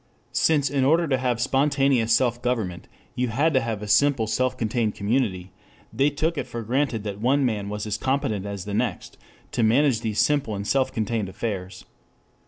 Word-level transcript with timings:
Since 0.33 0.71
in 0.71 0.83
order 0.83 1.07
to 1.07 1.17
have 1.19 1.39
spontaneous 1.39 2.11
self 2.11 2.41
government, 2.41 2.87
you 3.13 3.27
had 3.27 3.53
to 3.53 3.61
have 3.61 3.83
a 3.83 3.87
simple 3.87 4.25
self 4.25 4.57
contained 4.57 4.95
community, 4.95 5.51
they 5.93 6.09
took 6.09 6.39
it 6.39 6.47
for 6.47 6.63
granted 6.63 7.03
that 7.03 7.21
one 7.21 7.45
man 7.45 7.69
was 7.69 7.85
as 7.85 7.99
competent 7.99 8.47
as 8.47 8.65
the 8.65 8.73
next 8.73 9.19
to 9.51 9.61
manage 9.61 10.01
these 10.01 10.17
simple 10.17 10.55
and 10.55 10.65
self 10.67 10.91
contained 10.91 11.29
affairs. 11.29 11.85